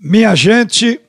Minha 0.00 0.32
gente, 0.36 1.00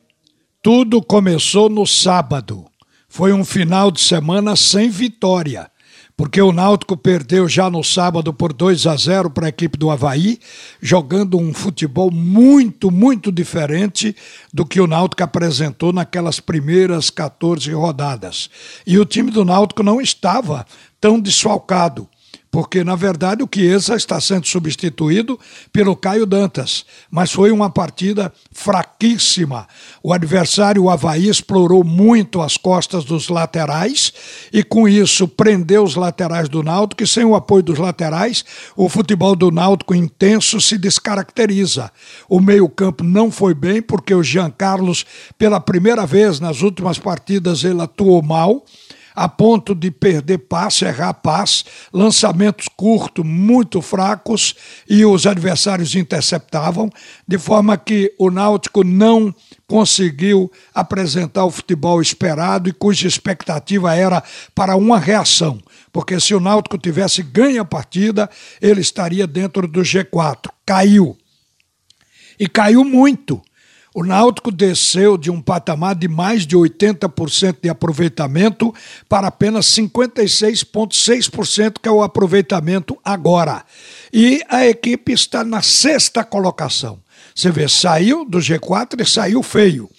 tudo 0.64 1.00
começou 1.00 1.70
no 1.70 1.86
sábado. 1.86 2.66
Foi 3.08 3.32
um 3.32 3.46
final 3.46 3.92
de 3.92 4.02
semana 4.02 4.56
sem 4.56 4.90
vitória, 4.90 5.70
porque 6.18 6.42
o 6.42 6.52
Náutico 6.52 6.98
perdeu 6.98 7.48
já 7.48 7.70
no 7.70 7.84
sábado 7.84 8.34
por 8.34 8.52
2 8.52 8.88
a 8.88 8.96
0 8.96 9.30
para 9.30 9.46
a 9.46 9.50
equipe 9.50 9.78
do 9.78 9.92
Havaí, 9.92 10.40
jogando 10.82 11.38
um 11.38 11.54
futebol 11.54 12.10
muito, 12.10 12.90
muito 12.90 13.32
diferente 13.32 14.16
do 14.52 14.66
que 14.66 14.82
o 14.82 14.88
Náutico 14.88 15.22
apresentou 15.22 15.94
naquelas 15.94 16.40
primeiras 16.40 17.12
14 17.12 17.72
rodadas. 17.72 18.50
E 18.88 18.98
o 18.98 19.06
time 19.06 19.30
do 19.30 19.46
Náutico 19.46 19.84
não 19.84 20.02
estava 20.02 20.66
tão 21.00 21.20
desfalcado 21.20 22.09
porque 22.52 22.84
na 22.84 22.96
verdade 22.96 23.44
o 23.44 23.50
Chiesa 23.52 23.96
está 23.96 24.20
sendo 24.20 24.48
substituído 24.48 25.40
pelo 25.72 25.96
Caio 25.96 26.26
Dantas, 26.26 26.86
mas 27.10 27.32
foi 27.32 27.52
uma 27.52 27.70
partida 27.70 28.34
fraquíssima. 28.52 29.68
O 30.02 30.12
adversário, 30.12 30.84
o 30.84 30.90
Havaí, 30.90 31.30
explorou 31.30 31.84
muito 31.84 32.42
as 32.42 32.58
costas 32.58 33.06
dos 33.06 33.30
laterais 33.30 34.12
e 34.52 34.64
com 34.64 34.88
isso 34.88 35.28
prendeu 35.28 35.84
os 35.84 35.96
laterais 35.96 36.50
do 36.50 36.64
Náutico 36.64 37.04
e 37.04 37.08
sem 37.08 37.24
o 37.24 37.36
apoio 37.36 37.64
dos 37.64 37.78
laterais, 37.78 38.44
o 38.76 38.90
futebol 38.90 39.36
do 39.36 39.52
Náutico 39.52 39.94
intenso 39.94 40.60
se 40.60 40.78
descaracteriza. 40.78 41.92
O 42.28 42.40
meio-campo 42.40 43.04
não 43.04 43.32
foi 43.32 43.54
bem 43.54 43.82
porque 43.82 44.14
o 44.14 44.24
Jean 44.24 44.50
Carlos, 44.50 45.06
pela 45.38 45.60
primeira 45.60 46.06
vez 46.06 46.40
nas 46.40 46.62
últimas 46.62 46.98
partidas, 46.98 47.64
ele 47.64 47.82
atuou 47.82 48.22
mal 48.22 48.64
a 49.20 49.28
ponto 49.28 49.76
de 49.76 49.92
perder 49.92 50.38
passe, 50.38 50.86
errar 50.86 51.14
passe, 51.14 51.66
lançamentos 51.92 52.70
curtos, 52.70 53.26
muito 53.26 53.82
fracos, 53.82 54.56
e 54.90 55.04
os 55.04 55.28
adversários 55.28 55.94
interceptavam, 55.94 56.90
de 57.28 57.38
forma 57.38 57.78
que 57.78 58.16
o 58.18 58.32
Náutico 58.32 58.82
não 58.82 59.36
conseguiu 59.68 60.50
apresentar 60.74 61.44
o 61.44 61.52
futebol 61.52 62.02
esperado 62.02 62.70
e 62.70 62.72
cuja 62.72 63.10
expectativa 63.10 63.94
era 63.94 64.24
para 64.56 64.78
uma 64.78 64.98
reação, 64.98 65.62
porque 65.92 66.18
se 66.18 66.34
o 66.34 66.40
Náutico 66.40 66.78
tivesse 66.78 67.22
ganho 67.22 67.62
a 67.62 67.66
partida, 67.66 68.30
ele 68.62 68.80
estaria 68.80 69.28
dentro 69.28 69.68
do 69.68 69.82
G4. 69.82 70.50
Caiu. 70.66 71.18
E 72.40 72.48
caiu 72.48 72.86
muito. 72.86 73.42
O 74.00 74.04
Náutico 74.06 74.50
desceu 74.50 75.18
de 75.18 75.30
um 75.30 75.42
patamar 75.42 75.94
de 75.94 76.08
mais 76.08 76.48
de 76.48 76.56
80% 76.56 77.58
de 77.62 77.68
aproveitamento 77.68 78.74
para 79.10 79.28
apenas 79.28 79.66
56,6%, 79.66 81.80
que 81.84 81.90
é 81.90 81.92
o 81.92 82.02
aproveitamento 82.02 82.98
agora. 83.04 83.66
E 84.14 84.42
a 84.48 84.66
equipe 84.66 85.12
está 85.12 85.44
na 85.44 85.62
sexta 85.62 86.24
colocação. 86.24 86.98
Você 87.36 87.52
vê, 87.52 87.68
saiu 87.68 88.24
do 88.24 88.38
G4 88.38 89.02
e 89.02 89.06
saiu 89.06 89.44
feio. 89.44 89.90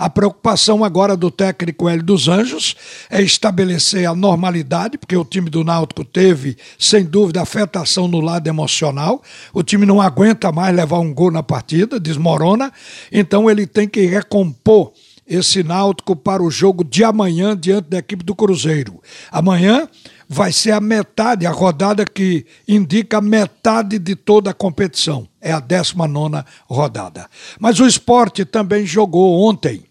A 0.00 0.08
preocupação 0.08 0.82
agora 0.82 1.14
do 1.14 1.30
técnico 1.30 1.86
Hélio 1.86 2.02
dos 2.02 2.26
Anjos 2.26 2.74
é 3.10 3.20
estabelecer 3.20 4.08
a 4.08 4.14
normalidade, 4.14 4.96
porque 4.96 5.14
o 5.14 5.26
time 5.26 5.50
do 5.50 5.62
Náutico 5.62 6.06
teve, 6.06 6.56
sem 6.78 7.04
dúvida, 7.04 7.42
afetação 7.42 8.08
no 8.08 8.18
lado 8.18 8.48
emocional. 8.48 9.22
O 9.52 9.62
time 9.62 9.84
não 9.84 10.00
aguenta 10.00 10.50
mais 10.50 10.74
levar 10.74 11.00
um 11.00 11.12
gol 11.12 11.30
na 11.30 11.42
partida, 11.42 12.00
desmorona. 12.00 12.72
Então 13.12 13.50
ele 13.50 13.66
tem 13.66 13.86
que 13.86 14.06
recompor 14.06 14.90
esse 15.26 15.62
Náutico 15.62 16.16
para 16.16 16.42
o 16.42 16.50
jogo 16.50 16.82
de 16.82 17.04
amanhã 17.04 17.54
diante 17.54 17.90
da 17.90 17.98
equipe 17.98 18.24
do 18.24 18.34
Cruzeiro. 18.34 19.02
Amanhã 19.30 19.86
vai 20.26 20.50
ser 20.50 20.70
a 20.70 20.80
metade, 20.80 21.46
a 21.46 21.50
rodada 21.50 22.06
que 22.06 22.46
indica 22.66 23.20
metade 23.20 23.98
de 23.98 24.16
toda 24.16 24.50
a 24.50 24.54
competição. 24.54 25.28
É 25.42 25.52
a 25.52 25.60
19 25.60 26.42
rodada. 26.66 27.28
Mas 27.58 27.80
o 27.80 27.86
esporte 27.86 28.46
também 28.46 28.86
jogou 28.86 29.46
ontem 29.46 29.89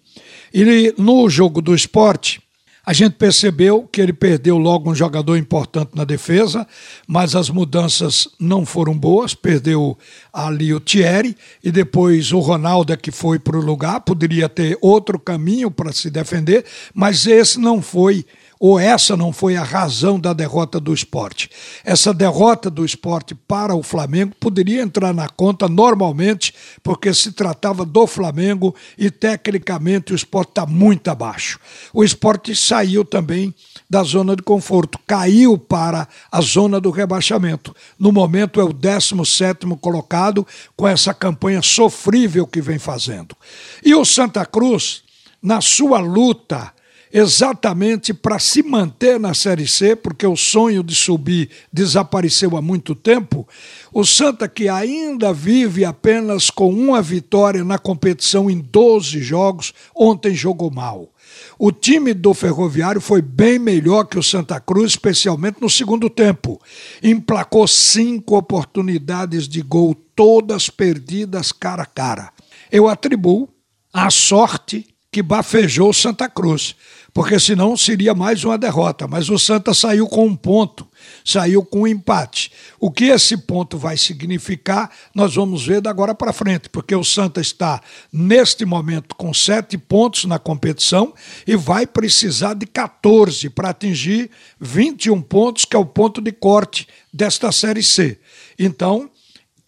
e 0.53 0.94
no 0.97 1.30
jogo 1.30 1.61
do 1.61 1.75
esporte, 1.75 2.42
a 2.89 2.94
gente 2.94 3.14
percebeu 3.14 3.88
que 3.92 4.02
ele 4.02 4.11
perdeu 4.11 4.58
logo 4.58 4.89
um 4.89 4.95
jogador 4.95 5.38
importante 5.38 5.91
na 5.94 6.03
defesa, 6.03 6.66
mas 7.07 7.35
as 7.35 7.47
mudanças 7.47 8.28
não 8.40 8.66
foram 8.66 8.97
boas. 8.97 9.35
Perdeu 9.35 9.96
ali 10.34 10.74
o 10.74 10.79
Thierry 10.79 11.38
e 11.63 11.72
depois 11.72 12.31
o 12.31 12.40
Ronaldo 12.40 12.91
é 12.91 12.97
que 12.97 13.12
foi 13.12 13.38
para 13.38 13.57
o 13.57 13.62
lugar. 13.62 14.01
Poderia 14.01 14.50
ter 14.50 14.75
outro 14.81 15.19
caminho 15.19 15.69
para 15.69 15.91
se 15.91 16.09
defender, 16.09 16.66
mas 16.91 17.28
esse 17.28 17.59
não 17.59 17.79
foi 17.79 18.25
ou 18.59 18.78
essa 18.78 19.16
não 19.16 19.31
foi 19.31 19.56
a 19.56 19.64
razão 19.64 20.20
da 20.20 20.34
derrota 20.34 20.80
do 20.80 20.94
esporte. 20.94 21.50
Essa 21.86 22.14
derrota 22.14 22.70
do 22.70 22.84
esporte 22.84 23.34
para 23.34 23.74
o 23.74 23.81
Flamengo 23.81 24.36
poderia 24.38 24.81
entrar 24.81 25.14
na 25.14 25.30
conta 25.30 25.70
normalmente, 25.70 26.53
porque 26.84 27.14
se 27.14 27.31
tratava 27.31 27.86
do 27.86 28.06
Flamengo 28.06 28.75
e 28.98 29.09
tecnicamente 29.09 30.12
o 30.12 30.16
esporte 30.16 30.50
está 30.50 30.66
muito 30.66 31.08
abaixo. 31.09 31.58
O 31.94 32.03
esporte 32.03 32.53
saiu 32.53 33.06
também 33.06 33.56
da 33.90 34.03
zona 34.03 34.36
de 34.36 34.44
conforto, 34.44 35.00
caiu 35.08 35.58
para 35.58 36.06
a 36.30 36.42
zona 36.42 36.81
do 36.81 36.92
rebaixamento. 36.92 37.74
No 37.98 38.12
momento 38.12 38.59
é 38.59 38.64
o 38.64 38.74
17 38.74 39.66
colocado 39.80 40.46
com 40.75 40.86
essa 40.86 41.14
campanha 41.14 41.62
sofrível 41.62 42.46
que 42.46 42.62
vem 42.62 42.78
fazendo. 42.78 43.36
E 43.84 43.96
o 43.96 44.03
Santa 44.03 44.46
Cruz, 44.46 45.02
na 45.42 45.62
sua 45.62 46.00
luta 46.00 46.74
exatamente 47.12 48.14
para 48.14 48.40
se 48.40 48.62
manter 48.64 49.20
na 49.20 49.34
Série 49.34 49.68
C, 49.68 49.96
porque 49.96 50.25
o 50.25 50.36
sonho 50.36 50.84
de 50.84 50.94
subir 50.94 51.50
desapareceu 51.72 52.56
há 52.56 52.62
muito 52.62 52.94
tempo. 52.96 53.47
O 53.92 54.06
Santa, 54.06 54.47
que 54.47 54.70
ainda 54.70 55.34
vive 55.34 55.84
apenas 55.86 56.50
com 56.50 56.72
uma 56.72 57.02
vitória 57.02 57.64
na 57.64 57.78
competição 57.78 58.50
em 58.50 58.59
12 58.59 59.22
jogos, 59.22 59.74
ontem 59.96 60.34
jogou 60.36 60.72
mal. 60.72 61.12
O 61.58 61.72
time 61.72 62.14
do 62.14 62.34
Ferroviário 62.34 63.02
foi 63.02 63.22
bem 63.22 63.59
melhor 63.59 64.06
que 64.06 64.18
o 64.18 64.24
Santa 64.24 64.59
Cruz, 64.59 64.92
especialmente 64.92 65.62
no 65.62 65.69
segundo 65.69 66.09
tempo. 66.09 66.62
Emplacou 67.02 67.68
cinco 67.68 68.38
oportunidades 68.38 69.48
de 69.48 69.62
gol, 69.62 69.96
todas 70.16 70.69
perdidas 70.69 71.52
cara 71.52 71.84
a 71.84 71.86
cara. 71.86 72.31
Eu 72.72 72.88
atribuo 72.88 73.50
a 73.92 74.09
sorte 74.09 74.86
que 75.12 75.24
bafejou 75.24 75.92
Santa 75.92 76.30
Cruz, 76.30 76.75
porque 77.14 77.40
senão 77.40 77.75
seria 77.78 78.14
mais 78.14 78.44
uma 78.44 78.58
derrota. 78.58 79.08
Mas 79.08 79.30
o 79.30 79.38
Santa 79.38 79.74
saiu 79.74 80.08
com 80.08 80.25
um 80.25 80.36
ponto, 80.36 80.88
saiu 81.24 81.64
com 81.64 81.81
um 81.81 81.88
empate. 81.88 82.52
O 82.80 82.92
que 82.92 83.06
esse 83.06 83.38
ponto 83.38 83.78
vai 83.78 83.97
significar, 83.97 84.90
nós 85.14 85.36
vamos 85.36 85.66
ver 85.66 85.81
da 85.81 85.90
agora 85.90 86.16
para 86.16 86.31
frente, 86.31 86.69
porque 86.69 86.96
o 86.96 87.03
Santa 87.03 87.42
está, 87.42 87.81
neste 88.12 88.64
momento, 88.64 89.16
com 89.16 89.34
sete 89.34 89.78
pontos 89.78 90.25
na 90.25 90.40
competição 90.40 91.14
e 91.46 91.56
vai 91.56 91.86
precisar 91.86 92.53
de 92.53 92.66
14 92.66 93.50
para 93.50 93.69
atingir 93.69 94.30
21 94.59 95.22
pontos, 95.22 95.66
que 95.66 95.75
é 95.75 95.80
o 95.80 95.86
ponto 95.86 96.22
de 96.22 96.31
corte 96.31 96.88
desta 97.12 97.52
Série 97.52 97.84
C. 97.84 98.19
Então, 98.58 99.09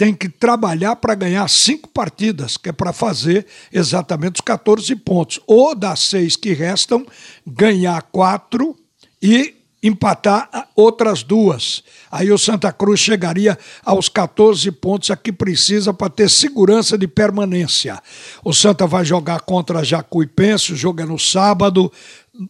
tem 0.02 0.16
que 0.16 0.28
trabalhar 0.28 0.96
para 0.96 1.14
ganhar 1.14 1.48
cinco 1.48 1.88
partidas, 1.88 2.58
que 2.58 2.70
é 2.70 2.72
para 2.72 2.92
fazer 2.92 3.46
exatamente 3.72 4.38
os 4.38 4.42
14 4.42 4.96
pontos. 4.96 5.40
Ou 5.46 5.76
das 5.76 6.00
seis 6.00 6.36
que 6.36 6.54
restam, 6.54 7.06
ganhar 7.46 8.02
quatro 8.12 8.76
e 9.22 9.54
empatar 9.84 10.70
outras 10.76 11.22
duas. 11.22 11.84
Aí 12.12 12.32
o 12.32 12.38
Santa 12.38 12.72
Cruz 12.72 13.00
chegaria 13.00 13.56
aos 13.86 14.10
14 14.10 14.72
pontos 14.72 15.12
a 15.12 15.16
que 15.16 15.32
precisa 15.32 15.94
para 15.94 16.10
ter 16.10 16.30
segurança 16.32 16.98
de 16.98 17.08
permanência. 17.08 18.02
O 18.44 18.54
Santa 18.54 18.88
vai 18.88 19.06
jogar 19.06 19.42
contra 19.42 19.84
Jacuipense, 19.84 20.74
o 20.74 20.76
jogo 20.76 21.02
é 21.02 21.06
no 21.06 21.20
sábado, 21.20 21.92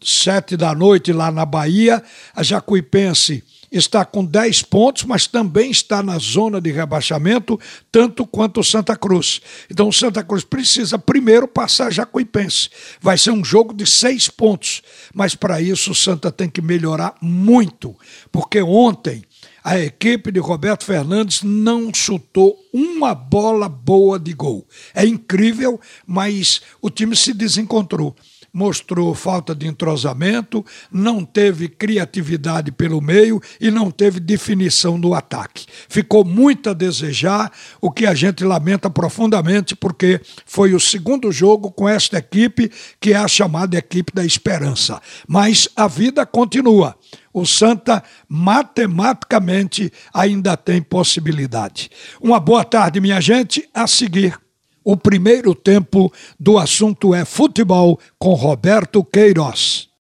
sete 0.02 0.56
da 0.56 0.74
noite 0.74 1.12
lá 1.12 1.32
na 1.32 1.46
Bahia. 1.46 2.04
A 2.36 2.44
Jacuipense 2.44 3.44
está 3.72 4.04
com 4.04 4.24
10 4.24 4.64
pontos, 4.64 5.04
mas 5.06 5.28
também 5.28 5.72
está 5.72 6.04
na 6.04 6.18
zona 6.18 6.60
de 6.60 6.72
rebaixamento, 6.72 7.60
tanto 7.92 8.26
quanto 8.28 8.60
o 8.60 8.64
Santa 8.64 8.96
Cruz. 8.98 9.42
Então 9.70 9.88
o 9.88 9.94
Santa 9.94 10.24
Cruz 10.24 10.44
precisa 10.44 11.00
primeiro 11.00 11.48
passar 11.48 11.92
Jacuipense. 11.92 12.70
Vai 13.00 13.18
ser 13.18 13.32
um 13.32 13.44
jogo 13.44 13.74
de 13.74 13.90
seis 13.90 14.28
pontos, 14.28 14.82
mas 15.14 15.36
para 15.36 15.62
isso 15.62 15.92
o 15.92 15.96
Santa 15.96 16.32
tem 16.32 16.50
que 16.50 16.62
melhorar 16.62 17.16
muito, 17.22 17.96
porque 18.32 18.62
ontem 18.62 19.24
a 19.64 19.80
equipe 19.80 20.32
de 20.32 20.40
Roberto 20.40 20.84
Fernandes 20.84 21.44
não 21.44 21.94
chutou 21.94 22.58
uma 22.74 23.14
bola 23.14 23.70
boa 23.70 24.20
de 24.20 24.34
gol. 24.34 24.68
É 24.94 25.06
incrível, 25.06 25.80
mas 26.06 26.62
o 26.82 26.90
time 26.90 27.16
se 27.16 27.34
desencontrou 27.34 28.16
mostrou 28.54 29.14
falta 29.16 29.56
de 29.56 29.68
entrosamento, 29.68 30.66
não 30.92 31.24
teve 31.24 31.68
criatividade 31.68 32.72
pelo 32.72 33.02
meio 33.02 33.42
e 33.60 33.72
não 33.72 33.90
teve 33.90 34.20
definição 34.20 34.98
no 34.98 35.14
ataque. 35.14 35.66
Ficou 35.88 36.26
muito 36.26 36.70
a 36.70 36.74
desejar, 36.74 37.52
o 37.80 37.92
que 37.92 38.06
a 38.06 38.14
gente 38.14 38.44
lamenta 38.44 38.90
profundamente, 38.90 39.76
porque 39.76 40.20
foi 40.46 40.74
o 40.74 40.80
segundo 40.80 41.32
jogo 41.32 41.72
com 41.72 41.88
esta 41.88 42.18
equipe, 42.18 42.72
que 43.00 43.14
é 43.14 43.18
a 43.18 43.28
chamada 43.28 43.78
equipe 43.78 44.14
da 44.14 44.26
esperança. 44.26 45.02
Mas 45.28 45.68
a 45.76 45.88
vida 45.88 46.26
continua. 46.26 46.96
O 47.34 47.46
Santa 47.46 48.04
matematicamente 48.28 49.92
ainda 50.14 50.58
tem 50.58 50.82
possibilidade. 50.82 51.90
Uma 52.22 52.40
boa 52.40 52.66
tarde, 52.66 53.00
minha 53.00 53.22
gente. 53.22 53.70
A 53.74 53.88
seguir 53.88 54.38
o 54.84 54.98
primeiro 54.98 55.54
tempo 55.54 56.12
do 56.40 56.58
assunto 56.58 57.14
é 57.14 57.26
futebol 57.26 58.00
com 58.18 58.34
Roberto 58.34 59.04
Queiroz. 59.04 59.88